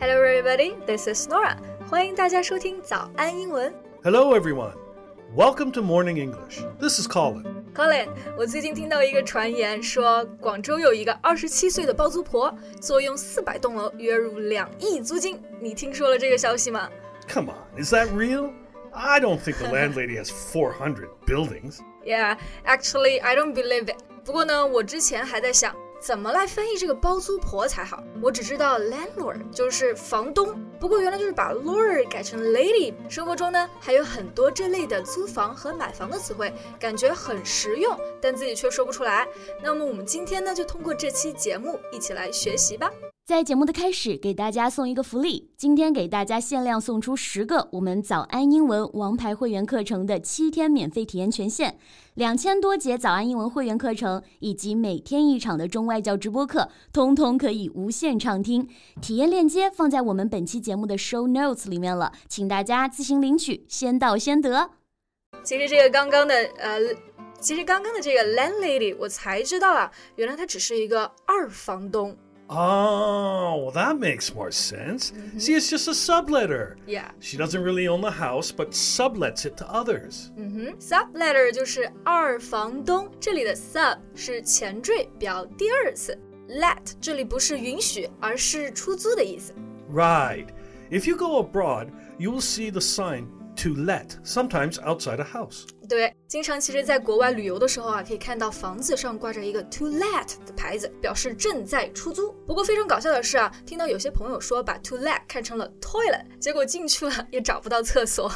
[0.00, 0.76] Hello, everybody.
[0.86, 1.56] This is Norah.
[1.90, 3.74] 欢迎大家收听早安英文。
[4.04, 4.74] Hello, everyone.
[5.34, 6.62] Welcome to Morning English.
[6.78, 7.44] This is Colin.
[7.74, 8.06] Colin，
[8.36, 15.42] 我最近听到一个传言说，广州有一个二十七岁的包租婆坐拥四百栋楼，月入两亿租金。
[15.60, 16.88] 你听说了这个消息吗
[17.28, 18.52] ？Come on, is that real?
[18.92, 21.80] I don't think the landlady has 400 buildings.
[22.04, 23.96] Yeah, actually, I don't believe it.
[24.24, 25.74] 不过呢，我之前还在想。
[26.00, 28.02] 怎么来翻译这个包租婆才好。
[28.22, 32.94] 我只知道 landlord 就是房东，不过原来就是把 lord 改成 lady。
[33.08, 39.26] 生活中呢，还有很多这类的租房和买房的词汇，感觉很实用，但自己却说不出来。
[39.62, 42.90] 那么我们今天呢，就通过这期节目一起来学习吧。
[43.28, 51.76] 在节目的开始，给大家送一个福利，今天给大家限量送出十个我们早安英文王牌会员课程的七天免费体验权限，
[52.14, 58.66] 两千多节早安英文会员课程以及每天一场的中外教直播课，通通可以无限畅听。
[59.02, 64.70] 体验链接放在我们本期节目的 show notes 里面了，请大家自行领取，先到先得。
[65.42, 66.78] 其实这个刚刚的呃，
[67.38, 72.16] 其实刚刚的这个 landlady 我才知道啊，原来她只是一个二房东。
[72.49, 75.11] Oh, that makes more sense.
[75.39, 76.75] See, it's just a subletter.
[76.85, 77.09] Yeah.
[77.19, 80.29] She doesn't really own the house, but sublets it to others.
[80.37, 86.15] 嗯哼，subletter 就是二房东，这里的 sub 是前缀表第二次，
[86.49, 89.53] let 这里不是允许，而是出租的意思。
[89.91, 90.47] Right.
[90.91, 91.87] If you go abroad,
[92.19, 93.25] you will see the sign
[93.57, 95.65] to let, sometimes outside a house.
[95.87, 102.31] 对，经常其实在国外旅游的时候啊，可以看到房子上挂着一个 to let 的牌子，表示正在出租。
[102.47, 108.31] 不过非常搞笑的是啊，听到有些朋友说把 to let 看成了 toilet，结果进去了也找不到厕所。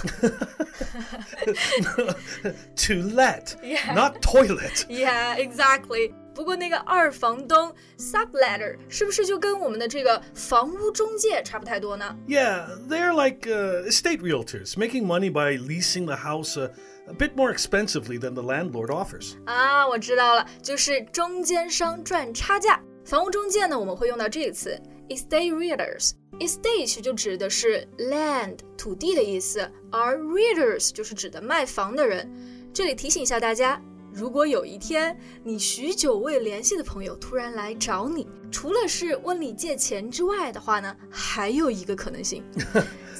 [2.75, 3.93] to let, Yeah.
[3.95, 4.85] not toilet.
[4.87, 6.13] Yeah, exactly.
[6.33, 12.15] 不过那个二房东 subletter 是不是就跟我们的这个房屋中介差不太多呢？
[12.27, 16.71] Yeah, they're like uh, estate realtors, making money by leasing the house a,
[17.07, 19.33] a bit more expensively than the landlord offers.
[19.45, 22.79] 啊，我知道了，就是中间商赚差价。
[23.03, 24.79] 房屋中介呢，我们会用到这个词
[25.09, 32.31] estate realtors。estate 就指的是 land 土地的意思，而 realtors 就是指的卖房的人。
[32.71, 33.81] 这里提醒一下大家，
[34.13, 42.43] 如果有一天你许久未联系的朋友突然来找你，除了是问你借钱之外的话呢，还有一个可能性，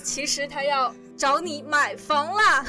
[0.04, 2.66] 其实他要找你买房啦。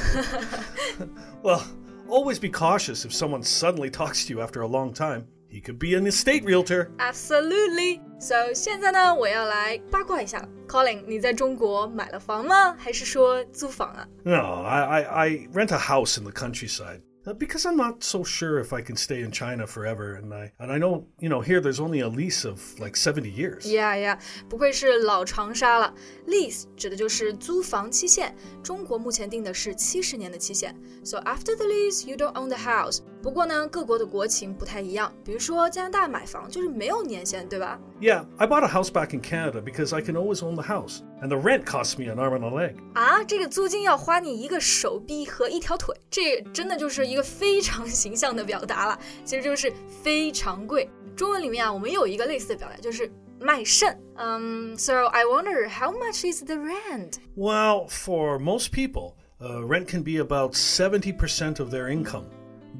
[1.42, 1.62] Well,
[2.06, 5.26] always be cautious if someone suddenly talks to you after a long time.
[5.50, 6.90] He could be an estate realtor.
[6.98, 8.02] Absolutely.
[8.20, 10.48] So 现在呢，我要来八卦一下了。
[10.68, 12.74] Colin，你在中国买了房吗？
[12.76, 14.06] 还是说租房啊？
[14.24, 17.00] No, I, I, I rent a house in the countryside.
[17.26, 20.52] uh, Because I'm not so sure if I can stay in China forever, and I
[20.58, 23.66] and I know you know here there's only a lease of like 70 years.
[23.66, 24.18] Yeah, yeah，
[24.48, 25.94] 不愧是老长沙了。
[26.26, 30.74] Lease 指的就是租房期限，中国目前定的是七十年的期限。
[31.04, 33.00] So after the lease, you don't own the house.
[33.20, 35.12] 不过呢，各国的国情不太一样。
[35.24, 37.78] 比如说加拿大买房就是没有年限，对吧？
[38.00, 41.00] Yeah, I bought a house back in Canada because I can always own the house,
[41.20, 42.76] and the rent costs me an arm and a leg.
[42.94, 48.98] 啊，这个租金要花你一个手臂和一条腿，这真的就是 一个非常形象的表达了。
[49.24, 49.72] 其实就是
[50.02, 50.88] 非常贵。
[51.16, 53.98] 中文里面啊，我们有一个类似的表达，就是卖肾。
[54.16, 57.14] 嗯、s o I wonder how much is the rent?
[57.36, 62.24] Well, for most people, uh, rent can be about 70% of their income.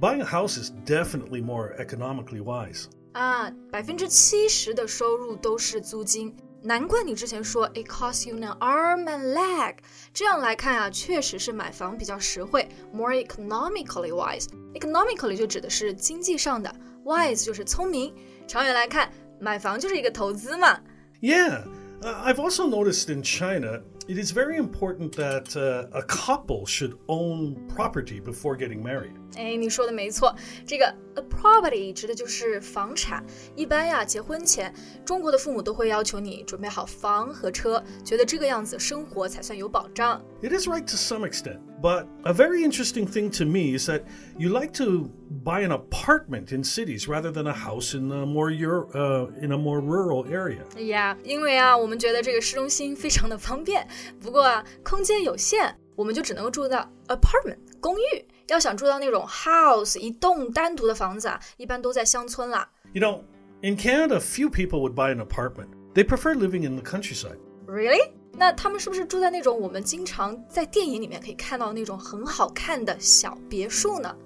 [0.01, 2.87] Buying a house is definitely more economically wise.
[3.13, 6.35] 啊，百分之七十的收入都是租金。
[6.64, 9.76] 难怪你之前说 it costs you an arm and leg。
[10.14, 14.48] 这样来看啊，确实是买房比较实惠，more economically wise。
[14.74, 16.74] economically 就指的是经济上的
[17.04, 18.14] ，wise 就是聪明。
[18.48, 20.80] 长远来看，买房就是一个投资嘛。
[21.22, 28.21] Yeah，I've also noticed in China, it is very important that uh, a couple should own property
[28.21, 29.13] before getting married.
[29.37, 30.35] 哎，你说的没错，
[30.67, 33.23] 这个 a property 指的就是房产。
[33.55, 34.73] 一般呀，结婚前，
[35.05, 40.21] 中国的父母都会要求你准备好房和车，觉得这个样子生活才算有保障。
[40.43, 44.03] It is right to some extent, but a very interesting thing to me is that
[44.39, 45.11] you like to
[45.45, 49.53] buy an apartment in cities rather than a house in a more Euro, uh, in
[49.53, 50.63] a more rural area.
[50.75, 53.87] 哎呀，因为啊，我们觉得这个市中心非常的方便，
[54.21, 58.25] 不过啊，空间有限，我们就只能够住到 apartment 公寓。
[58.49, 62.69] 要想住到那种 house 一栋单独的房子啊，一般都在乡村啦。
[62.93, 63.21] You know,
[63.61, 65.69] in Canada, few people would buy an apartment.
[65.95, 67.39] They prefer living in the countryside.
[67.67, 68.13] Really？
[68.33, 74.17] 那他们是不是住在那种我们经常在电影里面可以看到那种很好看的小别墅呢？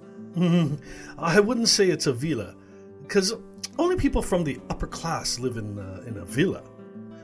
[1.16, 2.54] I wouldn't say it's a villa,
[3.08, 3.36] because
[3.76, 6.62] only people from the upper class live in uh, in a villa.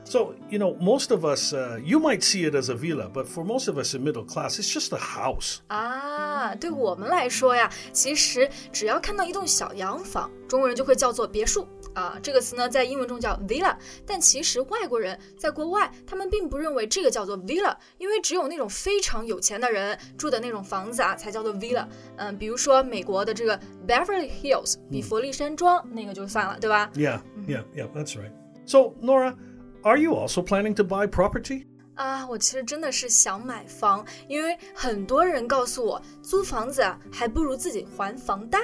[0.06, 3.26] So, you know, most of us, uh, you might see it as a villa, but
[3.26, 5.60] for most of us in middle class, it's just a house.
[5.68, 11.66] Ah, 啊，对我们来说呀，其实只要看到一栋小洋房，中国人就会叫做别墅。
[11.94, 13.74] 啊，这个词呢，在英文中叫 villa，
[14.04, 21.86] 但其实外国人在国外，他们并不认为这个叫做 villa，因为只有那种非常有钱的人住的那种房子啊，才叫做 villa。
[22.16, 23.58] 嗯，比如说美国的这个
[23.88, 28.32] Beverly Hills，比佛利山庄，那个就算了，对吧？Yeah, yeah, yeah, that's right.
[28.66, 29.34] So Norah.
[29.83, 31.65] are you also planning to buy property?
[31.95, 38.57] 啊，我其实真的是想买房，因为很多人告诉我，租房子啊，还不如自己还房贷。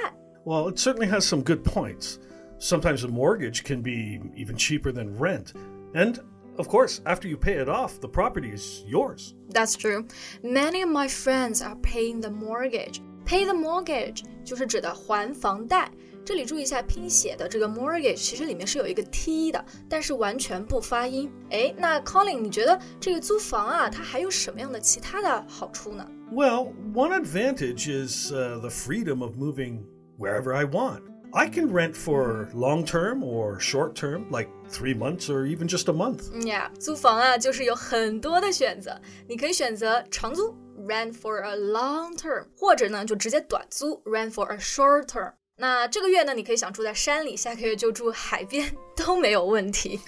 [0.44, 2.16] Well, it certainly has some good points.
[2.58, 5.48] Sometimes a mortgage can be even cheaper than rent.
[5.92, 6.20] And,
[6.56, 9.34] of course, after you pay it off, the property is yours.
[9.50, 10.06] That's true.
[10.42, 13.02] Many of my friends are paying the mortgage.
[13.26, 15.90] Pay the mortgage 就是指的还房贷。
[16.24, 21.30] 这里注意一下拼写的这个 mortgage，其实里面是有一个 t 的，但是完全不发音。
[21.50, 26.04] 哎，那 Colin，你觉得这个租房啊，它还有什么样的其他的好处呢？
[26.32, 29.84] Well, one advantage is uh, the freedom of moving
[30.18, 31.02] wherever I want.
[31.32, 35.88] I can rent for long term or short term, like three months or even just
[35.88, 36.30] a month.
[36.32, 40.52] 嗯呀，租房啊，就是有很多的选择，你可以选择长租
[40.88, 45.32] rent for a long term，或者呢就直接短租 rent for a short term。
[45.60, 49.98] 那这个月呢，你可以想住在山里，下个月就住海边都没有问题。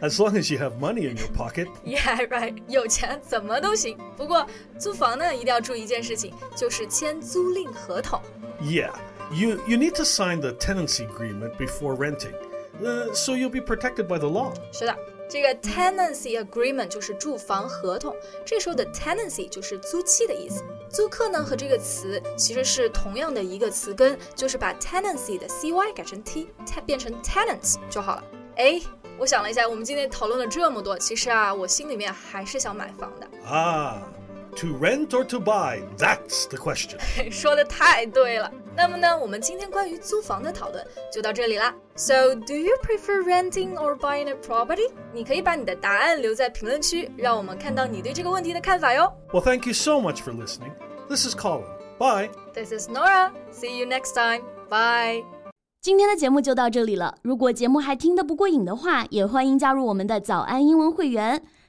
[0.00, 1.68] as long as you have money in your pocket.
[1.84, 3.98] Yeah, right，有钱怎么都行。
[4.16, 4.46] 不过
[4.78, 8.22] 租房呢，一定要注意一件事情，就是签租赁合同。
[8.62, 8.90] Yeah,
[9.30, 12.32] you, you need to sign the tenancy agreement before renting,
[12.82, 14.54] uh, so you'll be protected by the law.
[14.72, 14.96] 是的，
[15.28, 18.16] 这个 tenancy agreement 就是住房合同，
[18.46, 20.64] 这时候的 tenancy 就是租期的意思。
[20.93, 26.47] 租客呢和这个词其实是同样的一个词根，就是把 tenancy 的 cy 改成 t，
[26.85, 28.23] 变成 tenants 就好了。
[28.57, 28.79] 哎，
[29.17, 33.27] 我想了一下，我们今天讨论了这么多，其实啊，我心里面还是想买房的。
[33.51, 34.03] 啊
[34.57, 35.81] To rent or to buy?
[35.97, 36.99] That's the question.
[37.31, 38.51] 说的太对了。
[38.75, 41.73] 那么呢，我们今天关于租房的讨论就到这里啦。
[41.95, 44.91] So, do you prefer renting or buying a property?
[45.11, 49.11] 你可以把你的答案留在评论区，让我们看到你对这个问题的看法哟。
[49.31, 50.71] Well, thank you so much for listening.
[51.09, 51.65] This is Colin.
[51.97, 52.29] Bye.
[52.53, 53.31] This is Norah.
[53.51, 54.43] See you next time.
[54.69, 55.23] Bye.
[55.81, 57.15] 今天的节目就到这里了。
[57.21, 61.43] 如果节目还听得不过瘾的话，也欢迎加入我们的早安英文会员。